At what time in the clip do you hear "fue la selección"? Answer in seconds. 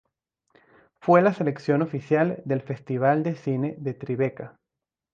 0.99-1.83